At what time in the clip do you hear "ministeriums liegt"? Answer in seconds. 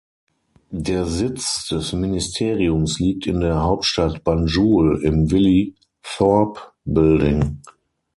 1.93-3.27